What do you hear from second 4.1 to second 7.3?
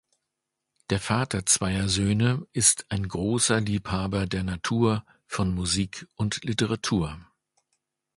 der Natur, von Musik und Literatur.